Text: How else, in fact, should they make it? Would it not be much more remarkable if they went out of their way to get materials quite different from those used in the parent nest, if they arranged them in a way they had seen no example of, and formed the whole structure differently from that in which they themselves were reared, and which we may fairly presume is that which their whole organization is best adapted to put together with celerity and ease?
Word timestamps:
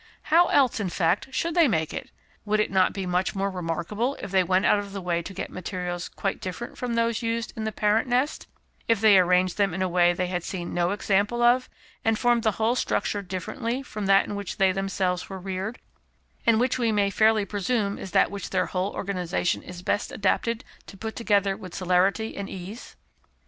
How 0.33 0.47
else, 0.47 0.79
in 0.79 0.89
fact, 0.89 1.27
should 1.31 1.53
they 1.53 1.67
make 1.67 1.93
it? 1.93 2.09
Would 2.43 2.59
it 2.59 2.71
not 2.71 2.91
be 2.91 3.05
much 3.05 3.35
more 3.35 3.51
remarkable 3.51 4.17
if 4.19 4.31
they 4.31 4.43
went 4.43 4.65
out 4.65 4.79
of 4.79 4.93
their 4.93 5.01
way 5.03 5.21
to 5.21 5.31
get 5.31 5.51
materials 5.51 6.09
quite 6.09 6.41
different 6.41 6.75
from 6.75 6.95
those 6.95 7.21
used 7.21 7.53
in 7.55 7.65
the 7.65 7.71
parent 7.71 8.07
nest, 8.07 8.47
if 8.87 8.99
they 8.99 9.19
arranged 9.19 9.59
them 9.59 9.75
in 9.75 9.83
a 9.83 9.87
way 9.87 10.11
they 10.13 10.25
had 10.25 10.43
seen 10.43 10.73
no 10.73 10.89
example 10.89 11.43
of, 11.43 11.69
and 12.03 12.17
formed 12.17 12.41
the 12.41 12.53
whole 12.53 12.73
structure 12.75 13.21
differently 13.21 13.83
from 13.83 14.07
that 14.07 14.25
in 14.25 14.33
which 14.33 14.57
they 14.57 14.71
themselves 14.71 15.29
were 15.29 15.37
reared, 15.37 15.77
and 16.47 16.59
which 16.59 16.79
we 16.79 16.91
may 16.91 17.11
fairly 17.11 17.45
presume 17.45 17.99
is 17.99 18.09
that 18.09 18.31
which 18.31 18.49
their 18.49 18.65
whole 18.65 18.93
organization 18.95 19.61
is 19.61 19.83
best 19.83 20.11
adapted 20.11 20.63
to 20.87 20.97
put 20.97 21.15
together 21.15 21.55
with 21.55 21.75
celerity 21.75 22.35
and 22.35 22.49
ease? 22.49 22.95